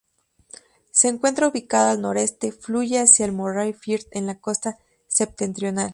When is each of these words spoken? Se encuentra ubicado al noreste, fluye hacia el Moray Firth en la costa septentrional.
Se 0.89 1.09
encuentra 1.09 1.47
ubicado 1.47 1.91
al 1.91 2.01
noreste, 2.01 2.51
fluye 2.51 2.97
hacia 3.01 3.23
el 3.27 3.33
Moray 3.33 3.73
Firth 3.73 4.07
en 4.13 4.25
la 4.25 4.39
costa 4.39 4.79
septentrional. 5.07 5.89